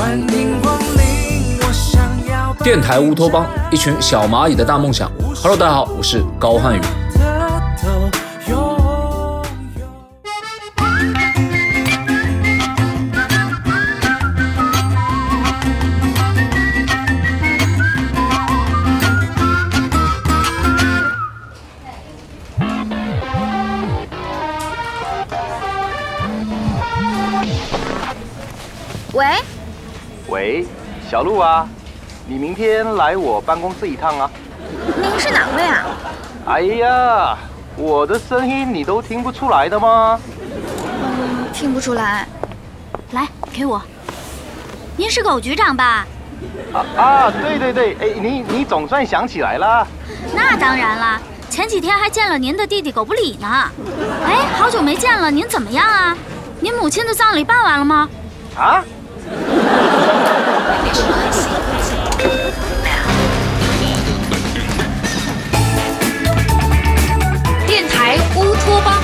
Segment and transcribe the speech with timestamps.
[0.00, 5.12] 欢迎光临，我想要电台乌托邦，一群小蚂蚁的大梦想。
[5.42, 6.99] Hello，大家好，我是高瀚宇。
[30.40, 30.64] 喂，
[31.10, 31.68] 小陆啊，
[32.26, 34.30] 你明天来我办公室一趟啊？
[34.96, 35.84] 您是哪位啊？
[36.46, 37.36] 哎呀，
[37.76, 40.18] 我的声音你都听不出来的吗？
[41.02, 42.26] 嗯，听不出来。
[43.10, 43.82] 来，给我。
[44.96, 46.06] 您是狗局长吧？
[46.72, 49.86] 啊啊，对对对，哎，你你总算想起来了。
[50.34, 53.70] 那当然了，前几天还见了您的弟弟狗不理呢。
[54.24, 56.16] 哎，好久没见了，您怎么样啊？
[56.60, 58.08] 您母亲的葬礼办完了吗？
[58.56, 58.82] 啊？
[67.66, 69.02] 电台乌托邦。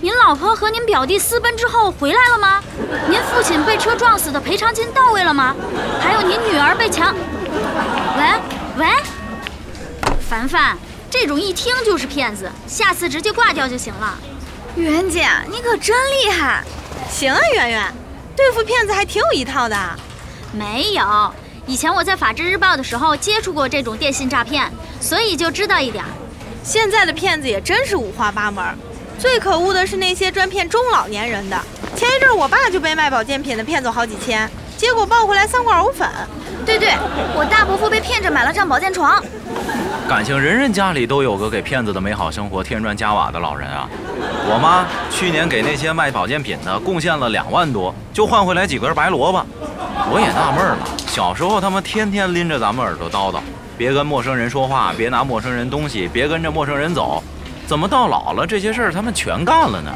[0.00, 2.62] 您老婆和您表弟私奔之后回来了吗？
[3.08, 5.56] 您父亲被车撞死的赔偿金到位了吗？
[5.98, 7.14] 还有您女儿被强……
[8.18, 8.24] 喂
[8.76, 8.86] 喂，
[10.28, 10.76] 凡凡，
[11.10, 14.18] 这种一听就是骗子，下次直接挂掉就行了。
[14.76, 16.62] 媛姐，你可真厉害！
[17.08, 17.94] 行啊，圆圆，
[18.36, 19.76] 对付骗子还挺有一套的。
[20.52, 21.34] 没有，
[21.66, 26.04] 以前我在法制日报的时候接触过这种电信诈骗，所以就知道一点。
[26.62, 28.64] 现在的骗子也真是五花八门，
[29.18, 31.60] 最可恶的是那些专骗中老年人的。
[31.96, 36.08] 前一阵我爸就被卖保健品的骗走好几千，结果抱回来三罐藕粉。
[36.64, 36.94] 对对，
[37.36, 39.22] 我大伯父被骗着买了张保健床。
[40.08, 43.88] 感情人人家里都有个给骗子的美好生活添砖加瓦的老人啊！
[44.46, 49.44] 我妈去年给那些卖保健品的贡献了两万多，就换回来几根白萝卜。
[50.12, 53.40] 我也纳闷了，小时候他们天天拎着咱们耳朵叨叨，
[53.78, 57.22] 别跟陌生人说话，别拿陌生人东西，别跟着陌生人走，
[57.66, 59.90] 怎么到老了这些事儿他们全干了呢？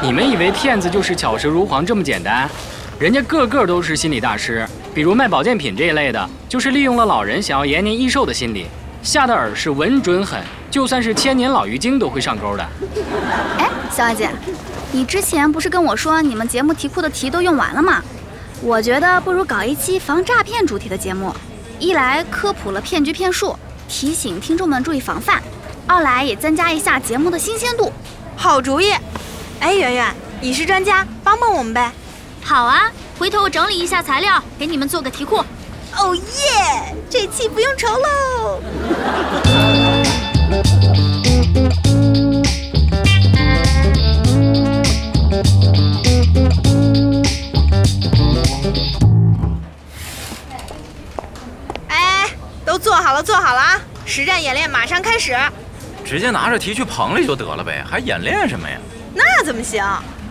[0.00, 2.48] 你们以为骗子就是巧舌如簧这么简单？
[3.00, 4.64] 人家个个都是心理大师，
[4.94, 8.66] 比如卖保健品这一类的，就是利用了老人想要延年益寿的心理，
[9.02, 10.40] 下的饵是稳准狠，
[10.70, 12.66] 就算是千年老鱼精都会上钩的。
[13.58, 14.30] 哎，小艾姐，
[14.92, 18.02] 你之前不是跟我说你们节目题库的题都用完了吗？
[18.62, 21.34] 我觉得不如搞一期防诈骗主题的节目，
[21.78, 23.56] 一来科普了骗局骗术，
[23.88, 25.38] 提醒听众们注意防范；
[25.86, 27.90] 二来也增加一下节目的新鲜度。
[28.36, 28.92] 好主意！
[29.60, 31.90] 哎，圆圆，你是专家，帮帮我们呗。
[32.42, 32.82] 好啊，
[33.18, 35.42] 回头我整理一下材料，给你们做个题库。
[35.98, 36.94] 哦耶！
[37.08, 38.60] 这期不用愁喽。
[51.88, 52.28] 哎，
[52.64, 53.80] 都做好了，做好了啊！
[54.06, 55.36] 实战演练马上开始。
[56.04, 58.76] 直接拿着题去棚里就得了呗，还演练什么呀？
[59.14, 59.84] 那怎么行？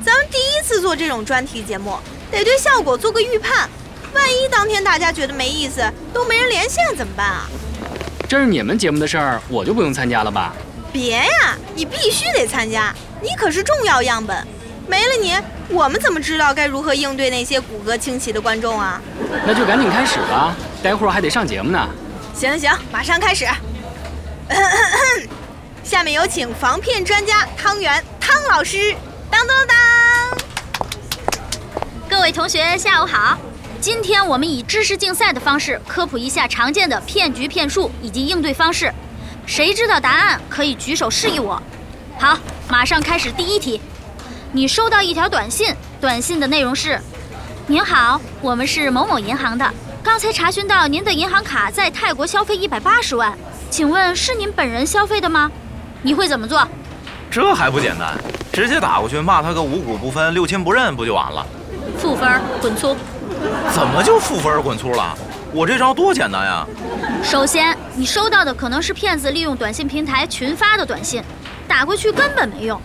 [0.03, 1.97] 咱们第一次做这种专题节目，
[2.31, 3.69] 得对效果做个预判。
[4.13, 5.81] 万一当天大家觉得没意思，
[6.13, 7.49] 都没人连线怎么办啊？
[8.27, 10.53] 这是你们节目的事儿，我就不用参加了吧？
[10.91, 14.47] 别呀，你必须得参加，你可是重要样本，
[14.87, 15.35] 没了你，
[15.69, 19.01] 我们怎么知道该如何应对那些骨骼清奇的观众啊？
[19.45, 21.89] 那就赶紧开始吧，待会儿还得上节目呢。
[22.33, 23.47] 行行，马上开始。
[25.83, 28.95] 下面有请防骗专家汤圆汤老师，
[29.29, 29.77] 当当当。
[32.07, 33.37] 各位同学，下午好。
[33.81, 38.93] 今天我们以知识竞赛的方式科普一下常见的骗局骗术以及应对方式。
[39.45, 41.61] 谁知道答案可以举手示意我。
[42.19, 43.79] 好，马上开始第一题。
[44.51, 46.99] 你收到一条短信，短信的内容是：
[47.67, 49.73] 您好，我们是某某银行的，
[50.03, 53.33] 刚才查询到您的银行卡在泰国消费一百八十万，
[53.69, 55.49] 请问是您本人消费的吗？
[56.01, 56.67] 你会怎么做？
[57.31, 58.17] 这还不简单，
[58.51, 61.45] 直接打过去骂他个五谷不分、六亲不认不就完了？
[61.99, 62.95] 负分滚粗。
[63.73, 65.17] 怎么就负分滚粗了？
[65.51, 66.65] 我这招多简单呀！
[67.23, 71.23] 首先，你收到的可能是骗子利用短信平台群发的短信，
[71.67, 72.79] 打过去根本没用。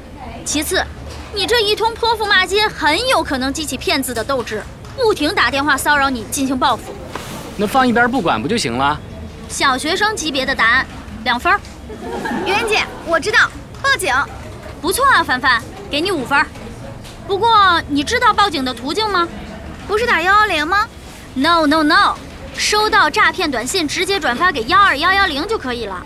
[0.44, 0.82] 其次，
[1.34, 4.62] 你这一通泼妇骂街很有可能激起骗子的斗志，
[4.96, 6.94] 不停打电话骚扰你进行报复。
[7.56, 8.98] 那放一边不管不就行了？
[9.48, 10.86] 小学生级别的答案，
[11.24, 11.60] 两分儿。
[12.46, 13.40] 袁姐，我知道，
[13.82, 14.12] 报警。
[14.80, 16.46] 不错啊，凡凡，给你五分儿。
[17.26, 19.26] 不过，你知道报警的途径吗
[19.88, 20.88] 不是打幺幺零吗
[21.34, 22.14] ？？No No No，
[22.56, 26.04] 收到诈骗短信直接转发给幺二幺幺零就可以了。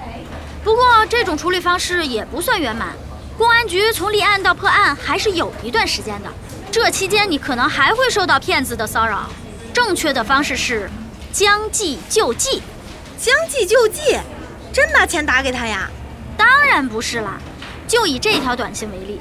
[0.65, 2.89] 不过这种处理方式也不算圆满，
[3.37, 6.31] 公安局从立案到破案还是有一段时间的，
[6.71, 9.29] 这这期间你可能还会受到骗子的骚扰。
[9.75, 10.89] 正确的方式是
[11.33, 12.63] 将计就计。
[13.19, 14.17] 将计就计，
[14.73, 15.91] 真把钱打给他呀？
[16.37, 17.39] 当然不是啦，
[17.89, 19.21] 就以这条短信为例，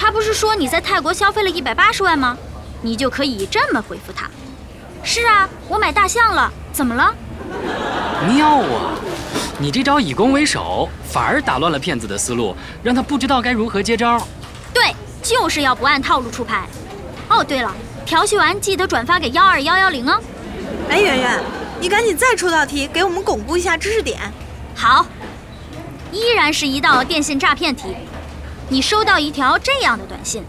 [0.00, 2.34] 他不是说你在泰国消费了一百八十万吗？
[2.80, 4.30] 你就可以这么回复他：
[5.04, 7.14] 是啊，我买大象了，怎么了？
[8.26, 8.94] 妙啊！
[9.58, 14.18] 你这招以攻为守，反而打乱了骗子的思路，让他不知道该如何接招。
[14.72, 16.66] 对，就是要不按套路出牌。
[17.28, 17.70] 哦，对了，
[18.06, 20.18] 调戏完记得转发给幺二幺幺零哦。
[20.88, 21.38] 哎，圆圆，
[21.78, 24.18] 你赶紧再出道题，给我们巩固一下知识点。
[24.74, 25.04] 好，
[26.10, 27.94] 依然是一道电信诈骗题。
[28.72, 30.44] 你收到一条这样的短信：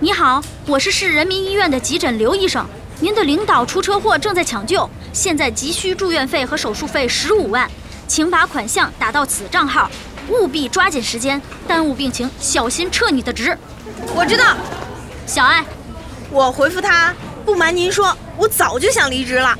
[0.00, 2.64] 你好，我是市人民医院的急诊刘医生，
[2.98, 7.70] 您的领导出车祸正在抢救，现在急需住院费和手术费十五万，
[8.08, 9.90] 请把款项打到此账号，
[10.30, 13.56] 务必抓紧时间，耽误病情，小心撤你的职。
[14.14, 14.56] 我知道，
[15.26, 15.62] 小爱，
[16.30, 17.12] 我回复他，
[17.44, 19.54] 不瞒您说，我早就想离职了。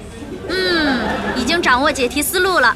[0.49, 0.99] 嗯，
[1.37, 2.75] 已经掌握解题思路了。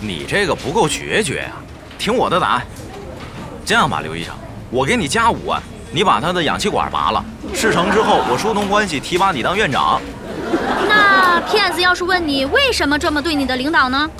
[0.00, 1.56] 你这个不够决绝啊、
[1.98, 2.64] 听我的答案。
[3.68, 4.32] 这样吧，刘医生，
[4.70, 5.62] 我给你加五万，
[5.92, 7.22] 你把他的氧气管拔了。
[7.52, 10.00] 事成之后，我疏通关系，提拔你当院长。
[10.88, 14.10] 那骗子要是问你为什么这么对你的领导呢？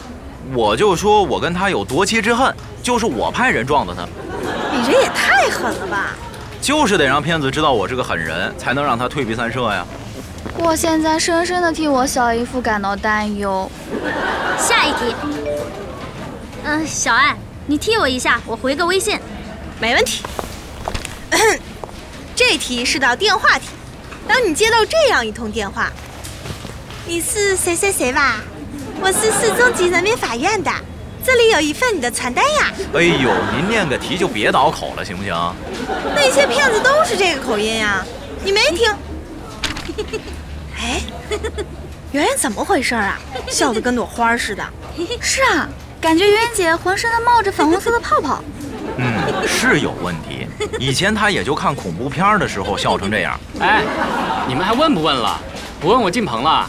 [0.52, 4.02] 我就说我跟他有夺妻之恨，就是我派人撞的他，
[4.70, 6.08] 你这也太狠了吧！
[6.60, 9.82] 就是得让骗子知道我是个狠人，才能让他退避三舍呀。
[10.58, 13.70] 我现在深深的替我小姨夫感到担忧。
[14.58, 15.16] 下一题。
[16.66, 17.34] 嗯，小艾，
[17.64, 19.18] 你替我一下，我回个微信。
[19.80, 20.22] 没问题。
[22.34, 23.66] 这题是道电话题。
[24.26, 25.90] 当你接到这样一通电话，
[27.06, 28.40] 你是谁谁谁吧？
[29.00, 30.70] 我是市中级人民法院的，
[31.24, 32.72] 这里有一份你的传单呀。
[32.94, 35.32] 哎呦，您念个题就别倒口了，行不行？
[36.14, 38.04] 那些骗子都是这个口音呀，
[38.44, 38.92] 你没听？
[40.78, 41.00] 哎，
[42.12, 43.18] 圆圆怎么回事啊？
[43.48, 44.62] 笑得跟朵花似的。
[45.20, 45.68] 是啊，
[46.00, 48.42] 感觉圆圆姐浑身都冒着粉红色的泡泡。
[48.98, 50.46] 嗯，是有问题。
[50.78, 53.38] 以前他也就看恐怖片的时候笑成这样。
[53.60, 53.82] 哎，
[54.46, 55.40] 你们还问不问了？
[55.80, 56.68] 不问我进棚了。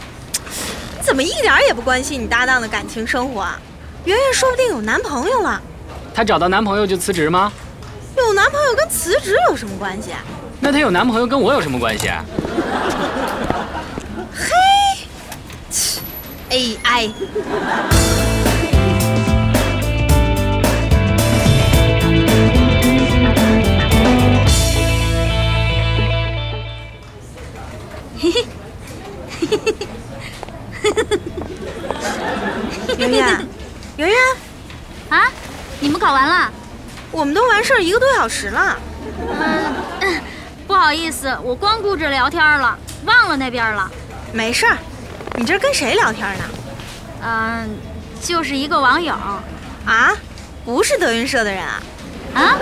[1.01, 3.59] 怎么一点也不关心你搭档的感情生活啊？
[4.05, 5.61] 圆圆说不定有男朋友了，
[6.13, 7.51] 她找到男朋友就辞职吗？
[8.15, 10.11] 有男朋友跟辞职有什么关系？
[10.11, 10.19] 啊
[10.59, 12.11] 那她有男朋友跟我有什么关系？
[16.49, 17.11] 嘿 AI。
[32.99, 33.47] 圆圆，
[33.95, 34.17] 圆圆，
[35.07, 35.31] 啊，
[35.79, 36.51] 你们搞完了？
[37.11, 38.77] 我们都完事儿一个多小时了。
[40.01, 40.21] 嗯，
[40.67, 43.89] 不好意思，我光顾着聊天了，忘了那边了。
[44.33, 44.77] 没事儿，
[45.35, 46.43] 你这跟谁聊天呢？
[47.23, 47.69] 嗯，
[48.21, 49.13] 就是一个网友。
[49.85, 50.13] 啊，
[50.65, 51.81] 不是德云社的人啊？
[52.35, 52.57] 啊？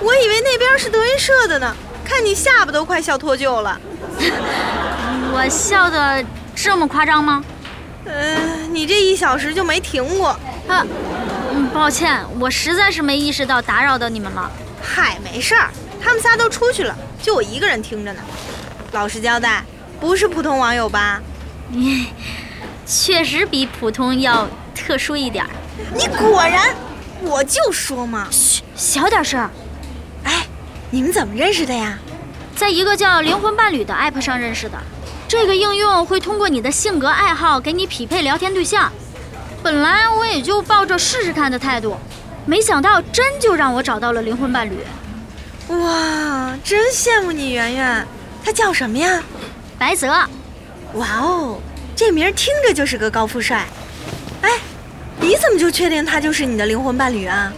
[0.00, 1.72] 我以为那边是德云社的呢，
[2.04, 3.80] 看你下巴都快笑脱臼了。
[5.32, 6.22] 我笑的
[6.54, 7.44] 这么夸张吗？
[8.04, 8.36] 呃，
[8.72, 10.28] 你这一小时就没停过。
[10.66, 10.86] 啊，
[11.52, 14.50] 嗯，抱歉，我实在是没意识到打扰到你们了。
[14.82, 15.68] 嗨，没事儿，
[16.02, 18.20] 他们仨都出去了，就我一个人听着呢。
[18.92, 19.62] 老实交代，
[20.00, 21.20] 不是普通网友吧？
[21.68, 22.08] 你
[22.86, 25.50] 确实比普通要特殊一点儿。
[25.94, 26.74] 你果然，
[27.20, 28.28] 我就说嘛。
[28.30, 29.48] 嘘，小点声。
[30.24, 30.46] 哎，
[30.90, 31.98] 你们怎么认识的呀？
[32.54, 34.78] 在一个叫“灵魂伴侣”的 app 上认识的。
[35.32, 38.92] 这个应用会通过你的性格爱好给你匹配聊天对象。
[39.62, 41.96] 本来我也就抱着试试看的态度，
[42.44, 44.76] 没想到真就让我找到了灵魂伴侣。
[45.68, 48.06] 哇，真羡慕你，圆圆。
[48.44, 49.22] 他叫什么呀？
[49.78, 50.08] 白泽。
[50.96, 51.58] 哇哦，
[51.96, 53.66] 这名儿听着就是个高富帅。
[54.42, 54.50] 哎，
[55.18, 57.50] 你怎么就确定他就是你的灵魂伴侣啊？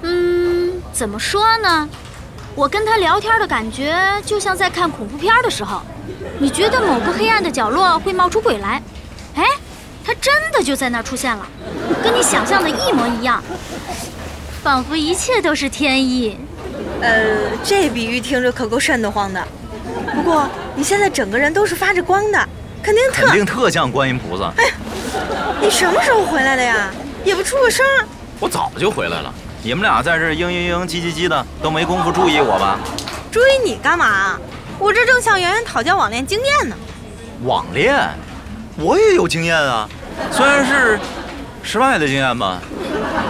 [0.00, 1.86] 嗯，怎么说呢？
[2.54, 5.82] 我跟他聊天的感觉就像在看恐怖片的时候，
[6.38, 8.82] 你觉得某个黑暗的角落会冒出鬼来，
[9.34, 9.44] 哎，
[10.04, 11.46] 他真的就在那儿出现了，
[12.02, 13.42] 跟你想象的一模一样，
[14.62, 16.38] 仿佛一切都是天意。
[17.00, 19.42] 呃，这比喻听着可够瘆得慌的。
[20.14, 22.48] 不过你现在整个人都是发着光的，
[22.82, 23.26] 肯定特……
[23.26, 24.52] 肯定特像观音菩萨。
[24.56, 24.64] 哎，
[25.60, 26.90] 你什么时候回来的呀？
[27.24, 27.84] 也不出个声。
[28.38, 29.32] 我早就回来了。
[29.62, 32.78] 你们俩在这嘤嘤嘤、叽叽叽的，都没工夫注意我吧？
[33.32, 34.38] 注意你干嘛？
[34.78, 36.76] 我这正向圆圆讨教网恋经验呢。
[37.44, 37.94] 网恋
[38.76, 39.88] 我也有经验啊，
[40.30, 40.98] 虽然是
[41.62, 42.60] 失败的经验吧，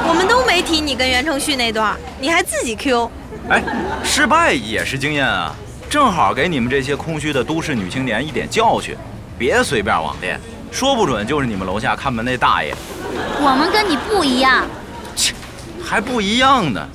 [0.08, 3.10] 我们都没提你跟袁承旭那段，你还自己 Q。
[3.48, 3.62] 哎，
[4.04, 5.54] 失败也是经验啊，
[5.88, 8.96] 正好给你们这些空虚的都市女青年一点教训。
[9.38, 10.40] 别随便网恋，
[10.72, 12.74] 说不准就是你们楼下看门那大爷，
[13.40, 14.66] 我们跟你不一样，
[15.14, 15.34] 切，
[15.84, 16.88] 还不一样呢。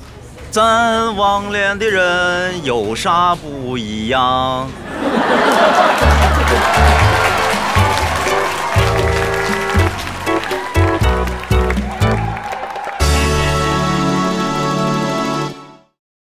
[0.52, 4.68] 咱网恋的人有啥不一样？